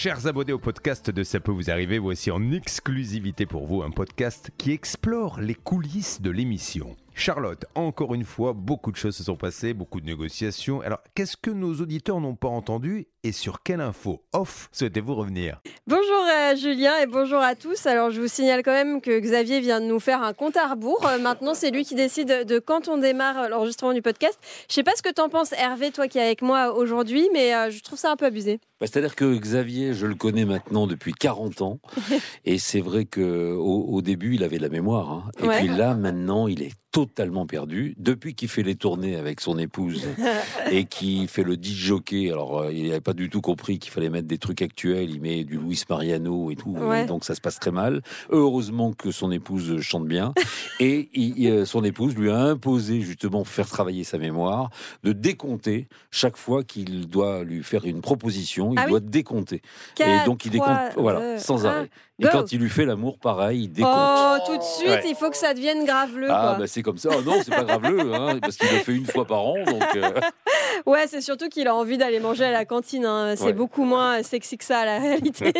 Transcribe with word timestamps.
Chers 0.00 0.28
abonnés 0.28 0.52
au 0.52 0.60
podcast 0.60 1.10
de 1.10 1.24
Ça 1.24 1.40
peut 1.40 1.50
vous 1.50 1.72
arriver, 1.72 1.98
voici 1.98 2.30
en 2.30 2.52
exclusivité 2.52 3.46
pour 3.46 3.66
vous 3.66 3.82
un 3.82 3.90
podcast 3.90 4.52
qui 4.56 4.70
explore 4.70 5.40
les 5.40 5.56
coulisses 5.56 6.22
de 6.22 6.30
l'émission. 6.30 6.94
Charlotte, 7.14 7.64
encore 7.74 8.14
une 8.14 8.24
fois, 8.24 8.52
beaucoup 8.52 8.92
de 8.92 8.96
choses 8.96 9.16
se 9.16 9.24
sont 9.24 9.34
passées, 9.34 9.74
beaucoup 9.74 10.00
de 10.00 10.06
négociations. 10.06 10.82
Alors, 10.82 11.00
qu'est-ce 11.16 11.36
que 11.36 11.50
nos 11.50 11.74
auditeurs 11.74 12.20
n'ont 12.20 12.36
pas 12.36 12.46
entendu 12.46 13.08
et 13.24 13.32
sur 13.32 13.64
quelle 13.64 13.80
info 13.80 14.22
off 14.32 14.68
souhaitez-vous 14.70 15.16
revenir? 15.16 15.60
Bonjour 15.88 16.24
euh, 16.30 16.54
Julien 16.54 16.96
et 17.02 17.06
bonjour 17.06 17.40
à 17.40 17.56
tous. 17.56 17.84
Alors 17.86 18.10
je 18.10 18.20
vous 18.20 18.28
signale 18.28 18.62
quand 18.62 18.72
même 18.72 19.00
que 19.00 19.18
Xavier 19.18 19.58
vient 19.58 19.80
de 19.80 19.86
nous 19.86 19.98
faire 19.98 20.22
un 20.22 20.32
compte 20.32 20.56
à 20.56 20.68
rebours. 20.68 21.04
Euh, 21.06 21.18
maintenant 21.18 21.54
c'est 21.54 21.72
lui 21.72 21.84
qui 21.84 21.96
décide 21.96 22.46
de 22.46 22.58
quand 22.60 22.86
on 22.86 22.98
démarre 22.98 23.48
l'enregistrement 23.48 23.92
du 23.92 24.02
podcast. 24.02 24.38
Je 24.68 24.74
sais 24.74 24.84
pas 24.84 24.94
ce 24.96 25.02
que 25.02 25.12
t'en 25.12 25.28
penses 25.28 25.52
Hervé, 25.52 25.90
toi 25.90 26.06
qui 26.06 26.18
es 26.18 26.22
avec 26.22 26.42
moi 26.42 26.72
aujourd'hui, 26.72 27.28
mais 27.32 27.52
euh, 27.52 27.70
je 27.70 27.82
trouve 27.82 27.98
ça 27.98 28.12
un 28.12 28.16
peu 28.16 28.26
abusé. 28.26 28.60
Bah, 28.80 28.86
C'est-à-dire 28.86 29.16
que 29.16 29.36
Xavier, 29.36 29.92
je 29.92 30.06
le 30.06 30.14
connais 30.14 30.44
maintenant 30.44 30.86
depuis 30.86 31.12
40 31.12 31.62
ans 31.62 31.80
et 32.44 32.58
c'est 32.58 32.80
vrai 32.80 33.04
que 33.06 33.52
au, 33.54 33.86
au 33.88 34.02
début 34.02 34.34
il 34.36 34.44
avait 34.44 34.58
de 34.58 34.62
la 34.62 34.68
mémoire 34.68 35.10
hein. 35.12 35.24
et 35.42 35.46
Ouais. 35.48 35.58
puis 35.58 35.68
là 35.68 35.94
maintenant 35.94 36.46
il 36.46 36.62
est 36.62 36.72
totalement 36.90 37.46
perdu 37.46 37.94
depuis 37.98 38.34
qu'il 38.34 38.48
fait 38.48 38.62
les 38.62 38.74
tournées 38.74 39.14
avec 39.16 39.40
son 39.42 39.58
épouse 39.58 40.06
et 40.72 40.86
qui 40.86 41.26
fait 41.28 41.42
le 41.42 41.54
DJ 41.54 41.74
jockey. 41.74 42.30
Alors 42.30 42.60
euh, 42.62 42.72
il 42.72 42.88
n'avait 42.88 43.00
pas 43.02 43.12
du 43.12 43.28
tout 43.28 43.40
compris 43.42 43.78
qu'il 43.78 43.92
fallait 43.92 44.08
mettre 44.08 44.26
des 44.26 44.38
trucs 44.38 44.62
actuels. 44.62 45.10
Il 45.10 45.20
met 45.20 45.44
du 45.44 45.58
Luis 45.58 45.82
Mariano 45.88 46.50
et 46.50 46.56
tout, 46.56 46.70
Ouais. 46.78 47.02
et 47.02 47.06
donc 47.06 47.24
ça 47.24 47.34
se 47.34 47.40
passe 47.42 47.58
très 47.60 47.70
mal. 47.72 48.00
Heureusement 48.30 48.92
que 48.94 49.10
son 49.10 49.30
épouse 49.30 49.80
chante 49.82 50.06
bien 50.06 50.32
et 50.80 51.10
il- 51.12 51.46
euh, 51.48 51.64
son 51.66 51.84
épouse 51.84 52.16
lui 52.16 52.30
a 52.30 52.38
imposé 52.40 53.00
justement 53.02 53.44
faire 53.44 53.68
travailler 53.68 54.02
sa 54.02 54.16
mémoire 54.18 54.70
de 55.04 55.12
décompter 55.12 55.88
chaque 56.10 56.36
fois 56.38 56.64
qu'il 56.64 57.06
doit 57.06 57.44
lui 57.44 57.62
faire 57.62 57.84
une 57.84 58.00
proposition. 58.00 58.67
Il 58.72 58.78
Ah 58.78 58.82
oui. 58.84 58.90
doit 58.90 59.00
décompter 59.00 59.62
et 60.00 60.24
donc 60.26 60.44
il 60.44 60.52
trois, 60.52 60.66
décompte 60.68 60.96
voilà 60.98 61.20
deux, 61.20 61.38
sans 61.38 61.66
un, 61.66 61.70
arrêt. 61.70 61.90
Et 62.20 62.24
go. 62.24 62.28
quand 62.32 62.52
il 62.52 62.58
lui 62.60 62.68
fait 62.70 62.84
l'amour, 62.84 63.18
pareil, 63.18 63.64
il 63.64 63.68
décompte. 63.68 63.94
Oh, 63.96 64.36
tout 64.46 64.56
de 64.58 64.62
suite, 64.62 64.88
Ouais. 64.88 65.02
il 65.08 65.14
faut 65.14 65.30
que 65.30 65.36
ça 65.36 65.54
devienne 65.54 65.84
graveleux. 65.84 66.26
Ah 66.30 66.56
bah 66.58 66.66
c'est 66.66 66.82
comme 66.82 66.98
ça. 66.98 67.10
Oh, 67.16 67.22
non, 67.22 67.34
c'est 67.44 67.54
pas 67.54 67.62
graveleux, 67.64 68.12
hein, 68.12 68.38
parce 68.40 68.56
qu'il 68.56 68.68
le 68.70 68.78
fait 68.78 68.92
une 68.94 69.06
fois 69.06 69.24
par 69.24 69.42
an, 69.44 69.54
donc. 69.64 69.82
euh, 69.96 70.10
Ouais, 70.86 71.06
c'est 71.06 71.20
surtout 71.20 71.48
qu'il 71.48 71.66
a 71.68 71.74
envie 71.74 71.96
d'aller 71.98 72.18
manger 72.20 72.44
à 72.44 72.50
la 72.52 72.64
cantine. 72.64 73.04
hein. 73.04 73.34
C'est 73.36 73.44
Ouais. 73.44 73.52
beaucoup 73.52 73.84
moins 73.84 74.22
sexy 74.22 74.58
que 74.58 74.64
ça, 74.64 74.84
la 74.84 74.98
réalité. 74.98 75.52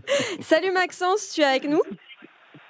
Salut 0.40 0.72
Maxence, 0.72 1.30
tu 1.34 1.40
es 1.42 1.44
avec 1.44 1.68
nous? 1.68 1.80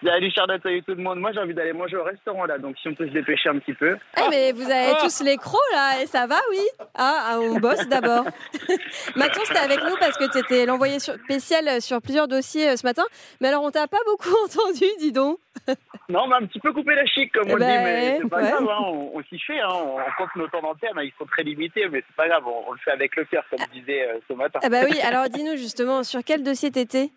Salut 0.05 0.30
Charlotte, 0.30 0.62
salut 0.62 0.83
tout 0.83 0.94
le 0.94 1.02
monde. 1.02 1.20
Moi 1.20 1.33
j'ai 1.33 1.41
envie 1.41 1.55
d'aller 1.55 1.72
manger 1.72 1.97
au 1.97 2.05
restaurant 2.05 2.44
là, 2.44 2.58
donc 2.58 2.77
si 2.78 2.89
on 2.89 2.94
peut 2.94 3.06
se 3.06 3.12
dépêcher 3.12 3.48
un 3.48 3.58
petit 3.58 3.75
peu. 3.75 3.97
Eh, 4.19 4.28
mais 4.30 4.53
vous 4.53 4.70
avez 4.70 4.92
tous 5.03 5.22
les 5.25 5.36
crocs 5.36 5.61
là, 5.72 6.03
et 6.03 6.06
ça 6.06 6.27
va, 6.27 6.36
oui 6.50 6.61
ah, 6.94 7.28
ah, 7.30 7.41
on 7.41 7.58
bosse 7.58 7.86
d'abord. 7.88 8.25
Maxence, 9.16 9.48
t'es 9.48 9.58
avec 9.58 9.80
nous 9.83 9.97
parce 9.98 10.16
que 10.16 10.30
tu 10.30 10.38
étais 10.38 10.66
l'envoyé 10.66 10.98
spécial 10.98 11.80
sur 11.80 12.00
plusieurs 12.00 12.28
dossiers 12.28 12.70
euh, 12.70 12.77
ce 12.77 12.86
matin. 12.86 13.05
Mais 13.41 13.48
alors, 13.48 13.62
on 13.62 13.70
t'a 13.70 13.86
pas 13.86 13.98
beaucoup 14.06 14.34
entendu, 14.44 14.86
dis 14.98 15.12
donc. 15.12 15.38
Non, 16.08 16.20
on 16.22 16.28
m'a 16.28 16.36
un 16.36 16.47
petit 16.47 16.60
peu 16.60 16.72
coupé 16.72 16.94
la 16.94 17.05
chic 17.05 17.33
comme 17.33 17.50
on 17.50 17.56
Eh 17.56 17.58
ben, 17.58 17.78
dit, 17.78 17.84
mais 17.84 18.19
c'est 18.22 18.28
pas 18.28 18.36
ouais. 18.41 18.50
grave, 18.50 18.69
hein, 18.70 18.78
on, 18.84 19.10
on 19.14 19.22
s'y 19.25 19.41
fait. 19.41 19.58
Hein, 19.58 19.66
on, 19.72 19.97
on 19.97 20.12
compte 20.16 20.36
nos 20.36 20.47
temps 20.47 20.62
d'antenne, 20.62 20.92
hein, 20.94 21.03
ils 21.03 21.12
sont 21.19 21.27
très 21.27 21.42
limités, 21.42 21.88
mais 21.91 22.05
c'est 22.06 22.14
pas 22.14 22.28
grave, 22.28 22.44
on, 22.47 22.69
on 22.69 22.72
le 22.72 22.78
fait 22.78 22.92
avec 22.92 23.16
le 23.16 23.25
cœur 23.25 23.42
comme 23.50 23.58
je 23.75 23.81
disais 23.81 24.03
euh, 24.08 24.19
ce 24.28 24.34
matin. 24.34 24.60
Ah 24.62 24.69
bah 24.69 24.83
oui, 24.88 25.00
alors 25.00 25.28
dis-nous 25.28 25.56
justement, 25.56 26.05
sur 26.05 26.20
quel 26.25 26.44
dossier 26.44 26.70
t'étais? 26.70 27.10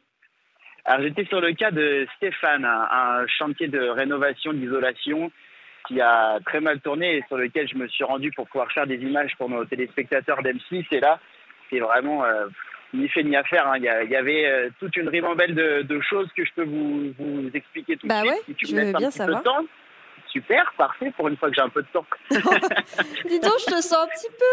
Alors 0.86 1.02
j'étais 1.02 1.26
sur 1.26 1.42
le 1.42 1.54
cas 1.54 1.72
de 1.72 2.08
Stéphane, 2.18 2.66
un, 2.66 2.88
un 2.92 3.28
chantier 3.28 3.68
de 3.68 3.80
rénovation, 3.90 4.54
d'isolation 4.54 5.32
qui 5.88 6.02
a 6.02 6.40
très 6.46 6.60
mal 6.60 6.80
tourné 6.82 7.18
et 7.18 7.24
sur 7.28 7.38
lequel 7.38 7.68
je 7.68 7.76
me 7.76 7.88
suis 7.88 8.04
rendu 8.04 8.32
pour 8.32 8.48
pouvoir 8.48 8.72
faire 8.72 8.86
des 8.88 8.98
images 8.98 9.36
pour 9.38 9.50
nos 9.50 9.66
téléspectateurs 9.66 10.42
d'M6. 10.42 10.86
Et 10.92 11.00
là, 11.00 11.20
c'est 11.70 11.80
vraiment 11.80 12.24
euh, 12.26 12.46
ni 12.94 13.08
fait 13.10 13.24
ni 13.24 13.36
à 13.36 13.44
faire. 13.44 13.68
hein. 13.68 13.74
Il 13.78 13.84
y, 13.84 13.90
a- 13.90 14.04
il 14.04 14.10
y 14.12 14.16
avait 14.16 14.46
euh, 14.48 14.70
toute 14.80 14.96
une 14.98 15.10
ribambelle 15.10 15.56
de, 15.56 15.82
de 15.84 16.02
choses 16.02 16.30
que 16.36 16.44
je 16.46 16.52
peux 16.54 16.64
vous, 16.66 17.12
vous 17.18 17.50
expliquer 17.54 17.98
tout 17.98 18.08
Bah 18.08 18.22
de 18.22 18.28
suite 18.28 18.32
ouais, 18.38 18.42
si 18.48 18.56
tu 18.56 18.66
je 18.68 18.76
me 18.76 18.82
laisses 18.82 18.96
un 18.96 19.10
petit 19.10 19.20
peu 19.26 19.34
de 19.36 19.40
temps. 19.44 19.66
Super, 20.32 20.72
parfait, 20.78 21.12
pour 21.18 21.28
une 21.28 21.38
fois 21.38 21.50
que 21.50 21.56
j'ai 21.56 21.62
un 21.62 21.70
peu 21.70 21.82
de 21.82 21.88
temps. 21.92 22.06
Dis 22.30 23.40
donc, 23.40 23.54
je 23.60 23.66
te 23.66 23.82
sens 23.82 23.94
un 23.96 24.08
petit 24.08 24.28
peu 24.38 24.46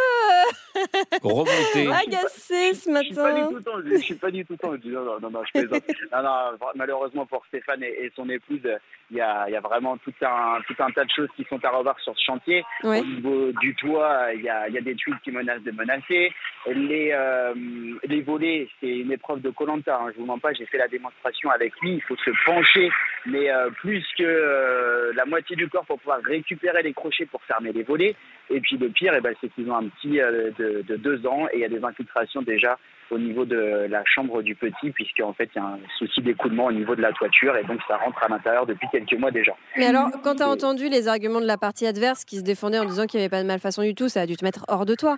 remonter. 1.22 1.88
agacée 1.88 2.74
ce 2.74 2.90
Je 2.90 3.02
suis 3.04 3.14
pas 3.14 3.32
du 3.32 3.40
matin. 3.40 3.48
tout 3.52 3.60
tendu. 3.60 3.90
Je 3.92 3.96
suis 4.02 4.14
pas 4.14 4.30
du 4.30 4.44
tout 4.44 4.56
tendu. 4.56 4.88
Non, 4.92 5.04
non, 5.04 5.20
non, 5.20 5.30
non, 5.30 5.42
je 5.44 5.60
plaisante. 5.60 5.82
Non, 6.12 6.22
non, 6.22 6.66
malheureusement 6.74 7.26
pour 7.26 7.44
Stéphane 7.46 7.82
et, 7.82 8.04
et 8.04 8.12
son 8.14 8.28
épouse, 8.30 8.60
il 9.10 9.16
y 9.16 9.20
a, 9.20 9.44
il 9.48 9.52
y 9.52 9.56
a 9.56 9.60
vraiment 9.60 9.96
tout 9.98 10.12
un, 10.22 10.58
tout 10.66 10.74
un 10.82 10.90
tas 10.90 11.04
de 11.04 11.10
choses 11.10 11.28
qui 11.36 11.44
sont 11.48 11.62
à 11.64 11.70
revoir 11.70 11.98
sur 12.00 12.16
ce 12.16 12.24
chantier. 12.24 12.64
Ouais. 12.82 13.00
Au 13.00 13.04
niveau 13.04 13.52
du 13.60 13.74
toit, 13.74 14.28
il 14.34 14.42
y 14.42 14.48
a, 14.48 14.68
il 14.68 14.74
y 14.74 14.78
a 14.78 14.80
des 14.80 14.94
tuiles 14.94 15.18
qui 15.22 15.30
menacent 15.30 15.62
de 15.62 15.70
menacer. 15.72 16.32
Les, 16.66 17.10
euh, 17.12 17.54
les 18.04 18.22
volets, 18.22 18.68
c'est 18.80 18.88
une 18.98 19.12
épreuve 19.12 19.40
de 19.40 19.50
Colanta. 19.50 19.98
Hein, 20.00 20.10
je 20.14 20.20
vous 20.20 20.26
mens 20.26 20.38
pas, 20.38 20.52
j'ai 20.52 20.66
fait 20.66 20.78
la 20.78 20.88
démonstration 20.88 21.50
avec 21.50 21.72
lui. 21.80 21.94
Il 21.94 22.02
faut 22.02 22.16
se 22.16 22.30
pencher, 22.44 22.90
mais 23.26 23.50
euh, 23.50 23.70
plus 23.70 24.04
que 24.18 24.24
euh, 24.24 25.12
la 25.14 25.24
moitié 25.24 25.56
du 25.56 25.68
corps 25.68 25.84
pour 25.84 25.98
pouvoir 25.98 26.20
récupérer 26.22 26.82
les 26.82 26.92
crochets 26.92 27.26
pour 27.26 27.42
fermer 27.44 27.72
les 27.72 27.82
volets. 27.82 28.14
Et 28.50 28.60
puis 28.60 28.76
le 28.76 28.88
pire, 28.88 29.12
eh 29.16 29.20
ben, 29.20 29.34
c'est 29.40 29.48
qu'ils 29.54 29.70
ont 29.70 29.76
un 29.76 29.88
petit 29.88 30.20
euh, 30.20 30.50
de, 30.66 30.82
de 30.82 30.96
deux 30.96 31.26
ans 31.26 31.46
et 31.52 31.56
il 31.56 31.60
y 31.60 31.64
a 31.64 31.68
des 31.68 31.84
infiltrations 31.84 32.42
déjà 32.42 32.78
au 33.10 33.18
niveau 33.18 33.44
de 33.44 33.86
la 33.88 34.02
chambre 34.04 34.42
du 34.42 34.54
petit, 34.54 34.90
puisqu'en 34.90 35.32
fait 35.32 35.48
il 35.54 35.58
y 35.58 35.62
a 35.62 35.68
un 35.68 35.78
souci 35.98 36.20
d'écoulement 36.22 36.66
au 36.66 36.72
niveau 36.72 36.96
de 36.96 37.02
la 37.02 37.12
toiture 37.12 37.56
et 37.56 37.64
donc 37.64 37.80
ça 37.86 37.96
rentre 37.96 38.22
à 38.22 38.28
l'intérieur 38.28 38.66
depuis 38.66 38.88
quelques 38.90 39.14
mois 39.14 39.30
déjà. 39.30 39.52
Mais 39.76 39.86
alors, 39.86 40.10
quand 40.22 40.36
t'as 40.36 40.48
entendu 40.48 40.88
les 40.88 41.08
arguments 41.08 41.40
de 41.40 41.46
la 41.46 41.58
partie 41.58 41.86
adverse 41.86 42.24
qui 42.24 42.36
se 42.36 42.42
défendait 42.42 42.78
en 42.78 42.84
disant 42.84 43.06
qu'il 43.06 43.18
n'y 43.18 43.24
avait 43.24 43.30
pas 43.30 43.42
de 43.42 43.46
malfaçon 43.46 43.82
du 43.82 43.94
tout, 43.94 44.08
ça 44.08 44.22
a 44.22 44.26
dû 44.26 44.36
te 44.36 44.44
mettre 44.44 44.64
hors 44.68 44.86
de 44.86 44.94
toi. 44.94 45.16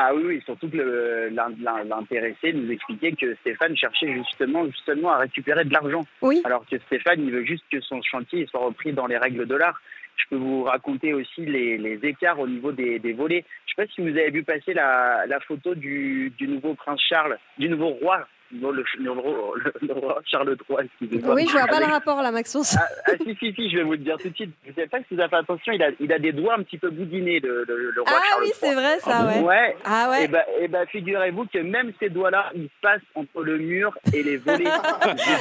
Ah 0.00 0.14
oui, 0.14 0.22
oui, 0.24 0.42
surtout 0.44 0.68
que 0.68 1.28
l'intéressé 1.32 2.52
nous 2.52 2.70
expliquait 2.70 3.12
que 3.12 3.34
Stéphane 3.40 3.76
cherchait 3.76 4.14
justement, 4.14 4.64
justement 4.66 5.10
à 5.10 5.18
récupérer 5.18 5.64
de 5.64 5.72
l'argent. 5.72 6.04
Oui. 6.22 6.40
Alors 6.44 6.64
que 6.70 6.78
Stéphane, 6.86 7.20
il 7.20 7.32
veut 7.32 7.44
juste 7.44 7.64
que 7.72 7.80
son 7.80 8.00
chantier 8.02 8.46
soit 8.46 8.60
repris 8.60 8.92
dans 8.92 9.06
les 9.06 9.16
règles 9.16 9.46
de 9.46 9.56
l'art. 9.56 9.80
Je 10.18 10.24
peux 10.30 10.36
vous 10.36 10.64
raconter 10.64 11.14
aussi 11.14 11.46
les, 11.46 11.98
écarts 12.02 12.38
au 12.38 12.46
niveau 12.46 12.72
des, 12.72 12.98
volets. 13.12 13.44
Je 13.66 13.72
ne 13.72 13.86
sais 13.86 13.86
pas 13.86 13.94
si 13.94 14.00
vous 14.00 14.16
avez 14.16 14.30
vu 14.30 14.42
passer 14.42 14.74
la, 14.74 15.38
photo 15.46 15.74
du 15.74 16.32
nouveau 16.40 16.74
prince 16.74 17.00
Charles, 17.08 17.38
du 17.58 17.68
nouveau 17.68 17.88
roi, 17.88 18.26
non, 18.52 18.70
le, 18.70 18.84
le 18.98 19.10
roi- 19.10 19.54
le 19.82 19.92
roi 19.92 20.20
Charles 20.24 20.56
III, 20.68 20.78
excusez-moi. 20.86 21.34
Oui, 21.34 21.46
je 21.46 21.52
vois 21.52 21.66
pas 21.66 21.78
le 21.78 21.84
Avec- 21.84 21.88
rapport 21.90 22.22
là, 22.22 22.30
Maxence. 22.30 22.76
ah, 22.78 22.84
ah, 23.06 23.10
si, 23.24 23.34
si, 23.38 23.52
si, 23.54 23.70
je 23.70 23.76
vais 23.76 23.82
vous 23.82 23.92
le 23.92 23.98
dire 23.98 24.16
tout 24.18 24.28
de 24.30 24.34
suite. 24.34 24.50
Je 24.64 24.70
ne 24.70 24.74
sais 24.74 24.86
pas 24.86 24.98
si 25.00 25.14
vous 25.14 25.20
avez 25.20 25.28
fait 25.28 25.36
attention, 25.36 25.72
il 25.72 25.82
a, 25.82 25.90
il 26.00 26.12
a 26.12 26.18
des 26.18 26.32
doigts 26.32 26.54
un 26.58 26.62
petit 26.62 26.78
peu 26.78 26.90
boudinés, 26.90 27.40
le, 27.40 27.64
le, 27.68 27.92
roi 28.02 28.10
Ah 28.16 28.20
Charles 28.30 28.42
oui, 28.42 28.48
III. 28.48 28.54
c'est 28.60 28.74
vrai 28.74 28.98
ça, 29.00 29.26
ouais. 29.26 29.40
Ouais, 29.42 29.76
Ah 29.84 30.06
et 30.06 30.10
ouais. 30.22 30.28
ben, 30.28 30.42
eh 30.60 30.68
ben, 30.68 30.86
figurez-vous 30.86 31.46
que 31.46 31.58
même 31.58 31.92
ces 32.00 32.08
doigts-là, 32.08 32.50
ils 32.54 32.68
passent 32.80 33.00
entre 33.14 33.42
le 33.42 33.58
mur 33.58 33.96
et 34.14 34.22
les 34.22 34.36
volets. 34.38 34.64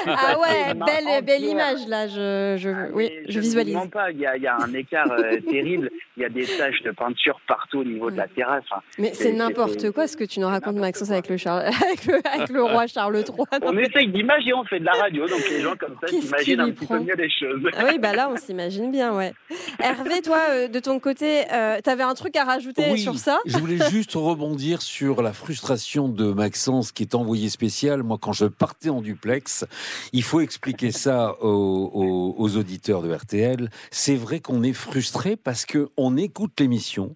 Ah 0.07 0.37
ouais, 0.39 0.73
belle, 0.73 1.23
belle 1.23 1.43
image 1.43 1.87
là, 1.87 2.07
je, 2.07 2.55
je, 2.59 2.69
Ah, 2.69 2.87
oui, 2.93 3.09
je 3.27 3.39
visualise. 3.39 3.73
mens 3.73 3.87
pas, 3.87 4.11
il 4.11 4.19
y 4.19 4.25
a, 4.25 4.35
y 4.37 4.47
a 4.47 4.55
un 4.57 4.73
écart 4.73 5.11
euh, 5.11 5.39
terrible. 5.49 5.89
Il 6.17 6.23
y 6.23 6.25
a 6.25 6.29
des 6.29 6.45
taches 6.45 6.81
de 6.83 6.91
peinture 6.91 7.39
partout 7.47 7.79
au 7.79 7.83
niveau 7.83 8.09
de 8.11 8.17
la 8.17 8.27
terrasse. 8.27 8.63
Enfin, 8.71 8.81
Mais 8.97 9.13
c'est- 9.13 9.31
n'importe 9.33 9.91
quoi 9.91 10.07
ce 10.07 10.17
que 10.17 10.23
tu 10.23 10.39
nous 10.39 10.47
racontes, 10.47 10.75
Maxence, 10.77 11.11
avec 11.11 11.29
le, 11.29 11.37
Charles, 11.37 11.65
avec, 11.85 12.05
le, 12.05 12.15
avec 12.33 12.49
le 12.49 12.63
roi 12.63 12.87
Charles 12.87 12.96
III. 12.97 13.23
Non, 13.61 13.67
on 13.67 13.73
mais- 13.73 13.83
essaye 13.83 14.07
d'imaginer, 14.09 14.53
on 14.53 14.63
fait 14.65 14.79
de 14.79 14.85
la 14.85 14.93
radio, 14.93 15.27
donc 15.27 15.41
les 15.49 15.61
gens 15.61 15.75
comme 15.79 15.95
ça 16.01 16.07
s'imaginent 16.07 16.59
un 16.61 16.71
petit 16.71 16.85
peu 16.85 16.99
mieux 16.99 17.15
les 17.15 17.29
choses. 17.29 17.61
Ah 17.77 17.85
oui, 17.87 17.99
bah 17.99 18.13
là, 18.13 18.29
on 18.31 18.37
s'imagine 18.37 18.91
bien, 18.91 19.13
ouais. 19.15 19.33
Hervé, 19.79 20.21
toi, 20.21 20.39
euh, 20.49 20.67
de 20.67 20.79
ton 20.79 20.99
côté, 20.99 21.43
euh, 21.51 21.79
t'avais 21.83 22.03
un 22.03 22.13
truc 22.13 22.35
à 22.35 22.43
rajouter 22.43 22.83
Oui, 22.91 22.99
sur 22.99 23.15
ça? 23.17 23.39
Je 23.45 23.57
voulais 23.57 23.77
juste 23.89 24.13
rebondir 24.15 24.81
sur 24.81 25.21
la 25.21 25.33
frustration 25.33 26.07
de 26.09 26.31
Maxence 26.31 26.91
qui 26.91 27.03
est 27.03 27.15
envoyé 27.15 27.49
spécial. 27.49 28.03
Moi, 28.03 28.17
quand 28.19 28.33
je 28.33 28.45
partais 28.45 28.89
en 28.89 29.01
duplex, 29.01 29.65
il 30.13 30.23
faut 30.23 30.41
expliquer 30.41 30.91
ça 30.91 31.35
aux, 31.41 31.91
aux- 31.93 32.35
aux 32.37 32.57
auditeurs 32.57 33.01
de 33.01 33.13
RTL. 33.13 33.69
C'est 33.91 34.15
vrai 34.15 34.39
qu'on 34.39 34.63
est 34.63 34.73
frustré 34.73 35.35
parce 35.35 35.65
que 35.65 35.89
on 35.97 36.17
écoute 36.17 36.51
l'émission 36.59 37.15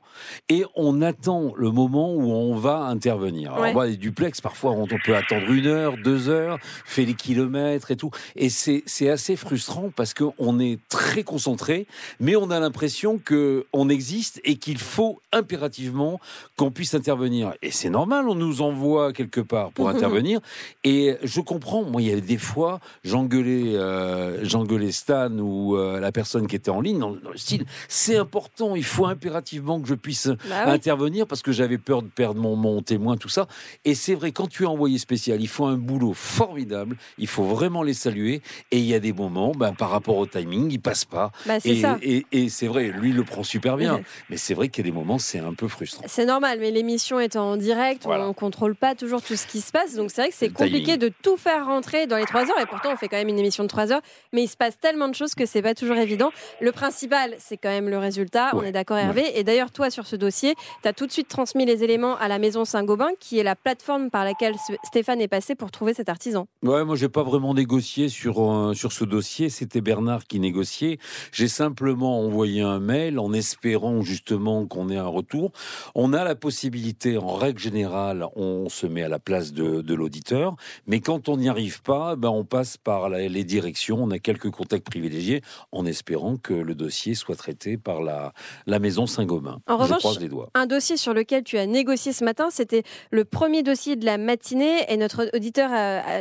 et 0.50 0.64
on 0.76 1.02
attend 1.02 1.54
le 1.56 1.72
moment 1.72 2.14
où 2.14 2.32
on 2.32 2.56
va 2.56 2.78
intervenir. 2.80 3.52
Alors 3.52 3.62
Ouais. 3.64 3.74
moi, 3.74 3.86
les 3.88 3.98
duplex, 3.98 4.42
parfois, 4.42 4.72
on, 4.72 4.84
on 4.84 4.88
peut 5.06 5.16
attendre 5.16 5.50
une 5.52 5.68
heure, 5.68 5.71
deux 6.04 6.30
heures, 6.30 6.58
fait 6.86 7.06
les 7.06 7.14
kilomètres 7.14 7.92
et 7.92 7.96
tout. 7.96 8.12
Et 8.36 8.50
c'est 8.50 9.10
assez 9.10 9.36
frustrant 9.36 9.92
parce 9.96 10.14
qu'on 10.14 10.60
est 10.60 10.80
très 10.90 11.24
concentré, 11.24 11.88
mais 12.20 12.36
on 12.36 12.50
a 12.52 12.60
l'impression 12.60 13.18
que 13.18 13.66
on 13.74 13.90
existe 13.90 14.40
et 14.44 14.56
qu'il 14.56 14.78
faut 14.78 15.20
impérativement 15.32 16.20
qu'on 16.58 16.72
puisse 16.72 16.94
intervenir. 16.94 17.54
Et 17.62 17.72
c'est 17.72 17.90
normal, 17.90 18.28
on 18.28 18.36
nous 18.36 18.62
envoie 18.62 19.14
quelque 19.14 19.42
part 19.42 19.72
pour 19.72 19.90
intervenir. 19.94 20.40
Et 20.84 21.18
je 21.24 21.42
comprends, 21.42 21.84
moi, 21.84 22.02
il 22.02 22.08
y 22.08 22.12
a 22.14 22.20
des 22.20 22.38
fois, 22.38 22.80
j'engueulais, 23.04 23.76
euh, 23.76 24.92
Stan 24.92 25.32
ou 25.38 25.78
euh, 25.78 26.00
la 26.00 26.12
personne 26.12 26.48
qui 26.48 26.56
était 26.56 26.72
en 26.72 26.82
ligne 26.82 27.00
dans, 27.00 27.12
dans 27.12 27.30
le 27.32 27.38
style, 27.38 27.66
c'est 27.88 28.18
important, 28.18 28.76
il 28.76 28.84
faut 28.84 29.06
impérativement 29.06 29.80
que 29.80 29.88
je 29.88 29.96
puisse 29.96 30.28
Bah 30.28 30.64
oui. 30.66 30.72
intervenir 30.72 31.28
parce 31.28 31.42
que 31.42 31.52
j'avais 31.52 31.78
peur 31.78 32.02
de 32.02 32.08
perdre 32.08 32.40
mon, 32.42 32.56
mon 32.56 32.82
témoin, 32.82 33.18
tout 33.18 33.30
ça. 33.30 33.48
Et 33.86 33.96
c'est 33.96 34.16
vrai, 34.16 34.32
quand 34.32 34.48
tu 34.48 34.64
es 34.64 34.66
envoyé 34.66 34.98
spécial, 34.98 35.42
il 35.42 35.48
faut 35.48 35.61
font 35.62 35.68
un 35.68 35.78
boulot 35.78 36.14
formidable. 36.14 36.96
Il 37.18 37.28
faut 37.28 37.44
vraiment 37.44 37.84
les 37.84 37.94
saluer. 37.94 38.42
Et 38.72 38.78
il 38.80 38.86
y 38.86 38.94
a 38.96 39.00
des 39.00 39.14
moments, 39.14 39.52
ben, 39.52 39.74
par 39.74 39.90
rapport 39.92 40.18
au 40.18 40.26
timing, 40.26 40.72
ils 40.72 40.80
passent 40.80 41.06
pas. 41.06 41.32
Bah, 41.46 41.58
et, 41.64 41.82
ça. 41.82 41.98
et- 42.02 42.26
et 42.32 42.50
c'est 42.50 42.68
vrai, 42.68 42.88
lui 42.88 43.10
il 43.10 43.16
le 43.16 43.24
prend 43.24 43.44
super 43.44 43.78
bien. 43.78 44.02
Mais 44.30 44.38
c'est 44.38 44.54
vrai 44.54 44.70
qu'il 44.70 44.86
y 44.86 44.88
a 44.88 44.92
des 44.92 44.98
moments, 44.98 45.20
c'est 45.20 45.40
un 45.40 45.54
peu 45.54 45.68
frustrant. 45.68 46.04
C'est 46.08 46.26
normal, 46.26 46.58
mais 46.60 46.72
l'émission 46.72 47.20
étant 47.20 47.52
en 47.52 47.58
direct, 47.58 48.04
Voilà. 48.06 48.26
on 48.26 48.30
ne 48.30 48.34
contrôle 48.34 48.76
pas 48.76 48.96
toujours 48.96 49.22
tout 49.22 49.36
ce 49.36 49.46
qui 49.46 49.62
se 49.62 49.72
passe. 49.72 49.96
Donc 49.96 50.10
c'est 50.12 50.22
vrai 50.22 50.30
que 50.30 50.36
c'est 50.36 50.50
compliqué 50.50 50.94
timing. 50.98 50.98
de 51.00 51.12
tout 51.22 51.38
faire 51.38 51.66
rentrer 51.68 52.08
dans 52.08 52.18
les 52.18 52.26
3 52.26 52.42
heures. 52.50 52.60
Et 52.62 52.66
pourtant, 52.66 52.90
on 52.94 52.96
fait 52.98 53.08
quand 53.08 53.18
même 53.18 53.28
une 53.30 53.40
émission 53.40 53.64
de 53.64 53.70
3 53.70 53.92
heures. 53.92 54.02
Mais 54.34 54.44
il 54.44 54.48
se 54.48 54.58
passe 54.58 54.80
tellement 54.80 55.08
de 55.10 55.16
choses 55.16 55.36
que 55.36 55.46
c'est 55.46 55.62
pas 55.62 55.76
toujours 55.76 55.98
évident. 55.98 56.32
Le 56.60 56.72
principal, 56.72 57.36
c'est 57.40 57.58
quand 57.58 57.70
même 57.70 57.90
le 57.90 57.98
résultat. 57.98 58.52
On 58.54 58.64
est 58.64 58.72
d'accord, 58.72 58.98
Hervé. 58.98 59.38
Et 59.38 59.44
d'ailleurs, 59.44 59.72
toi, 59.72 59.90
sur 59.90 60.08
ce 60.08 60.16
dossier, 60.16 60.56
tu 60.82 60.88
as 60.88 60.94
tout 60.94 61.06
de 61.06 61.12
suite 61.12 61.28
transmis 61.28 61.66
les 61.66 61.84
éléments 61.84 62.18
à 62.18 62.28
la 62.28 62.40
Maison 62.40 62.66
Saint-Gobain, 62.66 63.10
qui 63.20 63.38
est 63.40 63.44
la 63.44 63.56
plateforme 63.56 64.10
par 64.10 64.24
laquelle 64.24 64.56
Stéphane 64.84 65.22
est 65.22 65.28
passé 65.28 65.51
pour 65.56 65.72
trouver 65.72 65.94
cet 65.94 66.10
artisan. 66.10 66.48
Ouais, 66.64 66.84
moi 66.86 66.96
j'ai 66.96 67.10
pas 67.10 67.24
vraiment 67.24 67.54
négocié 67.54 68.10
sur 68.10 68.42
euh, 68.44 68.74
sur 68.74 68.92
ce 68.92 69.04
dossier. 69.06 69.50
C'était 69.50 69.82
Bernard 69.82 70.26
qui 70.28 70.40
négociait. 70.40 70.98
J'ai 71.32 71.48
simplement 71.48 72.20
envoyé 72.22 72.62
un 72.62 72.80
mail 72.80 73.20
en 73.20 73.34
espérant 73.34 74.02
justement 74.02 74.66
qu'on 74.66 74.90
ait 74.90 74.98
un 74.98 75.08
retour. 75.08 75.52
On 75.96 76.14
a 76.14 76.24
la 76.24 76.36
possibilité, 76.36 77.18
en 77.18 77.34
règle 77.36 77.60
générale, 77.60 78.26
on 78.36 78.70
se 78.70 78.86
met 78.88 79.04
à 79.04 79.10
la 79.10 79.20
place 79.20 79.54
de, 79.54 79.82
de 79.82 79.94
l'auditeur. 79.94 80.56
Mais 80.88 81.00
quand 81.00 81.30
on 81.30 81.38
n'y 81.38 81.50
arrive 81.50 81.82
pas, 81.82 82.16
ben 82.16 82.30
on 82.30 82.44
passe 82.46 82.78
par 82.78 83.10
la- 83.10 83.28
les 83.28 83.44
directions. 83.44 83.98
On 84.02 84.12
a 84.12 84.20
quelques 84.20 84.50
contacts 84.52 84.86
privilégiés, 84.86 85.42
en 85.72 85.86
espérant 85.86 86.38
que 86.38 86.54
le 86.54 86.76
dossier 86.76 87.16
soit 87.16 87.36
traité 87.36 87.78
par 87.78 88.02
la 88.02 88.34
la 88.68 88.80
maison 88.80 89.06
Saint-Gobain. 89.08 89.60
En 89.68 89.78
Je 89.78 89.84
revanche, 89.84 90.00
croise 90.00 90.20
les 90.20 90.30
doigts. 90.30 90.50
Un 90.54 90.66
dossier 90.66 90.98
sur 90.98 91.14
lequel 91.14 91.44
tu 91.44 91.58
as 91.58 91.66
négocié 91.66 92.14
ce 92.14 92.24
matin, 92.24 92.48
c'était 92.52 92.84
le 93.12 93.26
premier 93.26 93.64
dossier 93.64 93.96
de 93.96 94.06
la 94.06 94.18
matinée 94.18 94.86
et 94.90 94.98
notre 94.98 95.30
auditeur 95.42 95.72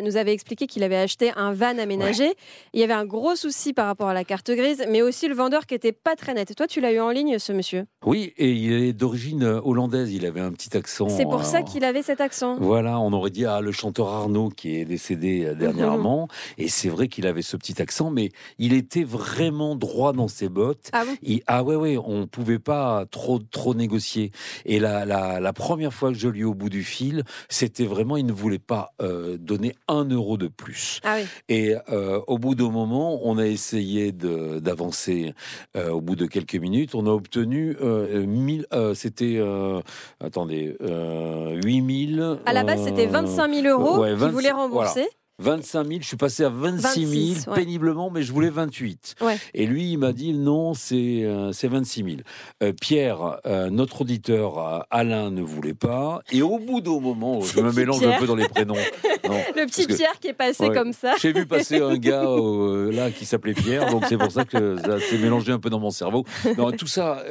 nous 0.03 0.17
avait 0.17 0.33
expliqué 0.33 0.67
qu'il 0.67 0.83
avait 0.83 0.97
acheté 0.97 1.31
un 1.37 1.53
van 1.53 1.77
aménagé. 1.79 2.33
Il 2.73 2.81
y 2.81 2.83
avait 2.83 2.95
un 2.95 3.05
gros 3.05 3.37
souci 3.37 3.75
par 3.75 3.87
rapport 3.87 4.09
à 4.09 4.15
la 4.15 4.25
carte 4.25 4.51
grise, 4.51 4.83
mais 4.89 5.03
aussi 5.03 5.29
le 5.29 5.35
vendeur 5.35 5.67
qui 5.67 5.75
était 5.75 5.93
pas 5.93 6.17
très 6.17 6.33
net. 6.33 6.51
Et 6.51 6.55
toi, 6.55 6.67
tu 6.67 6.81
l'as 6.81 6.93
eu 6.93 7.01
en 7.01 7.11
ligne, 7.11 7.39
ce 7.39 7.53
monsieur? 7.53 7.85
Oui, 8.07 8.33
et 8.39 8.51
il 8.51 8.73
est 8.73 8.93
d'origine 8.95 9.43
euh, 9.43 9.61
hollandaise. 9.63 10.11
Il 10.15 10.25
avait 10.25 10.41
un 10.41 10.53
petit 10.53 10.75
accent. 10.75 11.11
C'est 11.11 11.25
pour 11.25 11.45
ça 11.45 11.59
euh, 11.59 11.63
qu'il 11.63 11.85
avait 11.85 12.03
cet 12.03 12.23
accent. 12.23 12.57
Voilà, 12.59 12.99
on 12.99 13.13
aurait 13.13 13.29
dit 13.31 13.45
ah, 13.45 13.61
le 13.61 13.73
chanteur 13.73 14.09
Arnaud 14.09 14.49
qui 14.49 14.77
est 14.77 14.87
décédé 14.87 15.45
euh, 15.45 15.55
dernièrement. 15.55 16.27
Et 16.57 16.69
c'est 16.69 16.89
vrai 16.89 17.09
qu'il 17.09 17.27
avait 17.27 17.43
ce 17.43 17.59
petit 17.59 17.83
accent, 17.83 18.11
mais 18.11 18.31
il 18.59 18.73
était 18.73 19.05
vraiment 19.05 19.77
droit 19.77 20.15
dans 20.15 20.29
ses 20.29 20.49
bottes. 20.49 20.89
Ah 20.95 21.05
bon? 21.05 21.15
Il- 21.23 21.43
ah 21.47 21.63
ouais, 21.63 21.77
ouais, 21.77 21.99
on 22.03 22.27
pouvait 22.27 22.59
pas 22.59 23.05
trop, 23.11 23.39
trop 23.39 23.75
négocier. 23.75 24.31
Et 24.65 24.79
la, 24.81 25.05
la, 25.05 25.41
la 25.41 25.53
première 25.53 25.93
fois 25.93 26.09
que 26.11 26.17
je 26.19 26.29
l'ai 26.29 26.41
eu 26.41 26.45
au 26.45 26.55
bout 26.55 26.71
du 26.71 26.85
fil, 26.85 27.23
c'était 27.51 27.85
vraiment, 27.85 28.17
il 28.17 28.25
ne 28.25 28.33
voulait 28.33 28.59
pas 28.59 28.93
euh, 29.01 29.37
donner 29.39 29.75
un 29.89 30.05
euro 30.05 30.37
de 30.37 30.49
plus. 30.49 31.01
Ah 31.05 31.17
oui. 31.19 31.27
Et 31.49 31.75
euh, 31.91 32.21
au 32.27 32.39
bout 32.39 32.55
d'un 32.55 32.71
moment, 32.71 33.21
on 33.25 33.39
a 33.39 33.47
essayé 33.47 34.13
d'avancer. 34.13 35.35
euh, 35.77 35.91
au 35.91 36.01
bout 36.01 36.17
de 36.17 36.27
quelques 36.27 36.57
minutes, 36.57 36.95
on 36.95 37.07
a 37.07 37.11
obtenu 37.11 37.77
euh, 37.81 38.25
1000. 38.27 38.67
euh, 38.73 38.95
c'était 38.95 39.37
euh, 39.39 39.81
attendez, 40.21 40.77
euh, 40.81 41.59
8000. 41.65 42.39
À 42.47 42.53
la 42.53 42.65
base, 42.65 42.85
c'était 42.85 43.07
euh, 43.07 43.11
25 43.11 43.55
000 43.55 43.67
euros 43.81 44.01
ouais, 44.01 44.11
qu'il 44.11 44.19
26 44.19 44.33
voulait 44.33 44.51
rembourser. 44.51 45.09
25 45.41 45.87
000, 45.87 45.99
je 46.03 46.07
suis 46.07 46.17
passé 46.17 46.45
à 46.45 46.49
26 46.51 47.07
000 47.07 47.11
26, 47.11 47.47
ouais. 47.49 47.55
péniblement, 47.57 48.11
mais 48.11 48.23
je 48.23 48.33
voulais 48.33 48.51
28. 48.51 49.15
Ouais. 49.23 49.39
Et 49.55 49.67
lui, 49.67 49.93
il 49.93 49.97
m'a 49.99 50.13
dit 50.13 50.35
non, 50.35 50.75
c'est 50.75 51.25
euh, 51.25 51.53
c'est 51.53 51.69
26 51.69 52.05
000. 52.05 52.17
Euh, 52.63 52.73
Pierre, 52.79 53.39
euh, 53.47 53.71
notre 53.71 54.03
auditeur 54.03 54.59
euh, 54.59 54.81
Alain 54.91 55.31
ne 55.31 55.43
voulait 55.43 55.75
pas. 55.75 56.21
Et 56.31 56.43
au 56.43 56.59
bout 56.59 56.81
d'un 56.81 57.01
moment, 57.01 57.41
je 57.41 57.59
me 57.61 57.73
mélange 57.73 58.01
Pierre 58.01 58.17
un 58.17 58.21
peu 58.21 58.27
dans 58.27 58.37
les 58.37 58.49
prénoms. 58.49 58.75
Non, 58.75 59.31
Le 59.57 59.67
petit 59.67 59.87
que- 59.87 59.95
Pierre 59.95 60.19
qui 60.21 60.29
est 60.29 60.33
passé 60.35 60.69
Ouais. 60.69 60.75
comme 60.75 60.93
ça. 60.93 61.15
j'ai 61.21 61.33
vu 61.33 61.47
passer 61.47 61.81
un 61.81 61.97
gars 61.97 62.25
là 62.93 63.11
qui 63.11 63.25
s'appelait 63.25 63.55
Pierre, 63.55 63.91
donc 63.91 64.05
c'est 64.09 64.19
pour 64.19 64.31
ça 64.31 64.45
que 64.45 64.77
ça 64.77 65.01
s'est 65.01 65.19
mélangé 65.19 65.53
un 65.53 65.59
peu 65.59 65.71
dans 65.71 65.81
mon 65.81 65.91
cerveau. 65.91 66.25
Non, 66.59 66.71
tout 66.73 66.87
ça, 66.87 67.25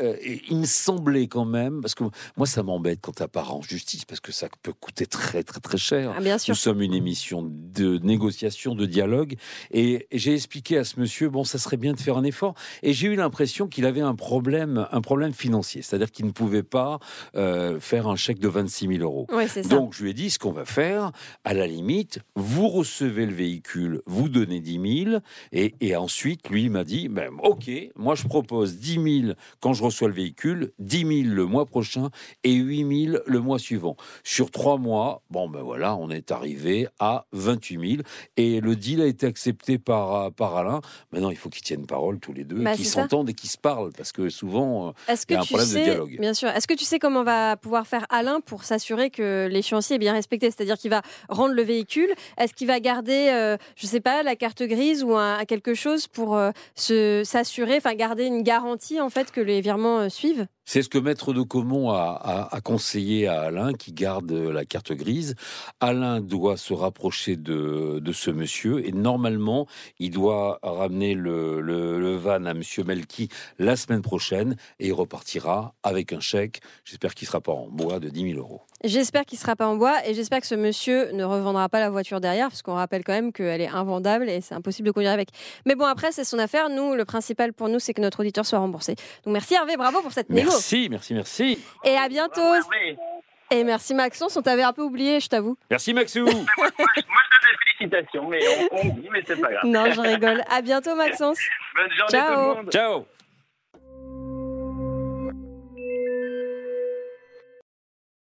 il 0.49 0.57
me 0.57 0.65
semblait 0.65 1.27
quand 1.27 1.45
même, 1.45 1.81
parce 1.81 1.93
que 1.95 2.03
moi 2.37 2.47
ça 2.47 2.63
m'embête 2.63 2.99
quand 3.01 3.17
ça 3.17 3.27
part 3.27 3.53
en 3.55 3.61
justice, 3.61 4.05
parce 4.05 4.19
que 4.19 4.31
ça 4.31 4.47
peut 4.63 4.73
coûter 4.73 5.05
très 5.05 5.43
très 5.43 5.59
très 5.59 5.77
cher. 5.77 6.13
Ah, 6.17 6.21
bien 6.21 6.37
sûr. 6.39 6.51
Nous 6.53 6.55
sommes 6.57 6.81
une 6.81 6.93
émission 6.93 7.47
de 7.47 7.98
négociation, 8.05 8.75
de 8.75 8.85
dialogue, 8.85 9.35
et 9.71 10.07
j'ai 10.11 10.33
expliqué 10.33 10.77
à 10.77 10.83
ce 10.83 10.99
monsieur, 10.99 11.29
bon, 11.29 11.43
ça 11.43 11.57
serait 11.57 11.77
bien 11.77 11.93
de 11.93 11.99
faire 11.99 12.17
un 12.17 12.23
effort, 12.23 12.55
et 12.83 12.93
j'ai 12.93 13.07
eu 13.07 13.15
l'impression 13.15 13.67
qu'il 13.67 13.85
avait 13.85 14.01
un 14.01 14.15
problème, 14.15 14.87
un 14.91 15.01
problème 15.01 15.33
financier, 15.33 15.81
c'est-à-dire 15.81 16.11
qu'il 16.11 16.25
ne 16.25 16.31
pouvait 16.31 16.63
pas 16.63 16.99
euh, 17.35 17.79
faire 17.79 18.07
un 18.07 18.15
chèque 18.15 18.39
de 18.39 18.47
26 18.47 18.87
000 18.87 18.99
euros. 18.99 19.27
Donc 19.69 19.93
je 19.93 20.03
lui 20.03 20.11
ai 20.11 20.13
dit 20.13 20.29
ce 20.29 20.39
qu'on 20.39 20.51
va 20.51 20.65
faire, 20.65 21.11
à 21.43 21.53
la 21.53 21.67
limite, 21.67 22.19
vous 22.35 22.67
recevez 22.67 23.25
le 23.25 23.33
véhicule, 23.33 24.01
vous 24.05 24.29
donnez 24.29 24.59
10 24.59 25.03
000, 25.05 25.17
et, 25.51 25.75
et 25.81 25.95
ensuite 25.95 26.49
lui 26.49 26.69
m'a 26.69 26.83
dit, 26.83 27.07
ben, 27.09 27.29
ok, 27.43 27.69
moi 27.95 28.15
je 28.15 28.25
propose 28.27 28.77
10 28.77 29.21
000 29.23 29.33
quand 29.59 29.73
je 29.73 29.83
reçois 29.83 30.07
le 30.07 30.13
véhicule, 30.13 30.71
10 30.79 31.23
000 31.23 31.35
le 31.35 31.45
mois 31.45 31.65
prochain 31.65 32.09
et 32.43 32.53
8 32.53 33.05
000 33.11 33.17
le 33.25 33.39
mois 33.39 33.59
suivant. 33.59 33.95
Sur 34.23 34.51
trois 34.51 34.77
mois, 34.77 35.21
bon 35.29 35.49
ben 35.49 35.61
voilà, 35.61 35.95
on 35.95 36.09
est 36.09 36.31
arrivé 36.31 36.87
à 36.99 37.25
28 37.31 37.79
000 37.79 37.88
et 38.37 38.61
le 38.61 38.75
deal 38.75 39.01
a 39.01 39.05
été 39.05 39.25
accepté 39.25 39.77
par, 39.77 40.15
euh, 40.15 40.29
par 40.29 40.55
Alain. 40.57 40.81
Maintenant 41.11 41.29
il 41.29 41.37
faut 41.37 41.49
qu'ils 41.49 41.63
tiennent 41.63 41.85
parole 41.85 42.19
tous 42.19 42.33
les 42.33 42.43
deux, 42.43 42.63
Bah, 42.63 42.75
qu'ils 42.75 42.85
s'entendent 42.85 43.29
et 43.29 43.33
qu'ils 43.33 43.49
se 43.49 43.57
parlent, 43.57 43.91
parce 43.97 44.11
que 44.11 44.29
souvent... 44.29 44.89
euh, 44.89 45.15
il 45.29 45.33
y 45.33 45.35
a 45.35 45.41
un 45.41 45.45
problème 45.45 45.69
de 45.69 45.83
dialogue. 45.83 46.17
bien 46.19 46.33
sûr, 46.33 46.49
est-ce 46.49 46.67
que 46.67 46.73
tu 46.73 46.85
sais 46.85 46.99
comment 46.99 47.23
va 47.23 47.57
pouvoir 47.57 47.87
faire 47.87 48.05
Alain 48.09 48.41
pour 48.41 48.63
s'assurer 48.63 49.09
que 49.09 49.47
l'échéancier 49.51 49.95
est 49.95 49.99
bien 49.99 50.13
respecté? 50.13 50.51
C'est-à-dire 50.51 50.77
qu'il 50.77 50.89
va 50.89 51.01
rendre 51.29 51.53
le 51.53 51.63
véhicule. 51.63 52.09
Est-ce 52.37 52.53
qu'il 52.53 52.67
va 52.67 52.79
garder, 52.79 53.29
euh, 53.31 53.57
je 53.75 53.87
sais 53.87 53.99
pas, 54.01 54.23
la 54.23 54.35
carte 54.35 54.63
grise 54.63 55.03
ou 55.03 55.15
un, 55.15 55.45
quelque 55.45 55.73
chose 55.73 56.07
pour 56.07 56.35
euh, 56.35 56.51
s'assurer, 56.75 57.77
enfin 57.77 57.93
garder 57.95 58.25
une 58.25 58.43
garantie 58.43 58.99
en 58.99 59.09
fait 59.09 59.31
que 59.31 59.41
les 59.41 59.61
virements 59.61 59.99
euh, 59.99 60.09
suivent? 60.09 60.47
C'est 60.71 60.83
ce 60.83 60.89
que 60.89 60.99
Maître 60.99 61.33
de 61.33 61.41
Caumont 61.41 61.89
a, 61.89 62.11
a- 62.11 62.55
a 62.55 62.61
conseillé 62.61 63.27
à 63.27 63.41
Alain, 63.41 63.73
qui 63.73 63.91
garde 63.91 64.31
la 64.31 64.65
carte 64.65 64.91
grise. 64.91 65.33
Alain 65.79 66.21
doit 66.21 66.57
se 66.57 66.75
rapprocher 66.75 67.37
de, 67.37 67.97
de 67.99 68.11
ce 68.13 68.29
monsieur 68.29 68.85
et 68.87 68.91
normalement, 68.91 69.65
il 69.97 70.11
doit 70.11 70.59
ramener 70.61 71.15
le, 71.15 71.59
le- 71.59 71.99
le 71.99 72.15
van 72.17 72.45
à 72.45 72.53
Monsieur 72.53 72.83
Melki 72.83 73.29
la 73.57 73.75
semaine 73.75 74.03
prochaine 74.03 74.57
et 74.79 74.89
il 74.89 74.93
repartira 74.93 75.73
avec 75.81 76.13
un 76.13 76.19
chèque. 76.19 76.61
J'espère 76.85 77.15
qu'il 77.15 77.27
sera 77.27 77.41
pas 77.41 77.51
en 77.53 77.67
bois 77.67 77.99
de 77.99 78.09
10 78.09 78.33
000 78.33 78.39
euros. 78.39 78.61
J'espère 78.83 79.25
qu'il 79.25 79.39
sera 79.39 79.55
pas 79.55 79.67
en 79.67 79.75
bois 79.75 79.97
et 80.07 80.13
j'espère 80.13 80.39
que 80.39 80.47
ce 80.47 80.55
monsieur 80.55 81.11
ne 81.13 81.23
revendra 81.23 81.67
pas 81.67 81.79
la 81.79 81.89
voiture 81.89 82.21
derrière 82.21 82.47
parce 82.47 82.61
qu'on 82.61 82.75
rappelle 82.75 83.03
quand 83.03 83.11
même 83.13 83.33
qu'elle 83.33 83.59
est 83.59 83.67
invendable 83.67 84.29
et 84.29 84.39
c'est 84.39 84.53
impossible 84.53 84.85
de 84.85 84.91
conduire 84.91 85.11
avec. 85.13 85.29
Mais 85.65 85.73
bon 85.73 85.85
après 85.85 86.11
c'est 86.11 86.23
son 86.23 86.37
affaire. 86.37 86.69
Nous 86.69 86.93
le 86.93 87.05
principal 87.05 87.53
pour 87.53 87.69
nous 87.69 87.79
c'est 87.79 87.95
que 87.95 88.01
notre 88.01 88.19
auditeur 88.19 88.45
soit 88.45 88.59
remboursé. 88.59 88.93
Donc 89.25 89.33
merci 89.33 89.55
Hervé, 89.55 89.75
bravo 89.75 90.01
pour 90.01 90.11
cette 90.13 90.29
négo. 90.29 90.51
Merci, 90.59 90.89
merci, 90.89 91.13
merci. 91.13 91.59
Et 91.85 91.95
à 91.95 92.09
bientôt. 92.09 92.41
Et 93.51 93.63
merci 93.63 93.95
Maxence, 93.95 94.37
on 94.37 94.41
t'avait 94.41 94.63
un 94.63 94.73
peu 94.73 94.83
oublié, 94.83 95.19
je 95.19 95.27
t'avoue. 95.27 95.57
Merci 95.71 95.93
Maxou. 95.93 96.23
moi, 96.25 96.33
je 96.35 96.61
donne 96.61 97.07
des 97.41 97.87
félicitations, 97.87 98.27
mais 98.27 98.39
on, 98.71 98.77
on 98.77 98.89
dit, 98.93 99.09
mais 99.11 99.23
c'est 99.25 99.39
pas 99.41 99.51
grave. 99.51 99.65
Non, 99.65 99.91
je 99.91 100.01
rigole. 100.01 100.43
À 100.49 100.61
bientôt 100.61 100.95
Maxence. 100.95 101.39
Bonne 101.75 101.91
journée 101.97 102.11
Ciao. 102.11 102.33
tout 102.35 102.39
le 102.41 102.55
monde. 102.63 102.71
Ciao. 102.71 103.05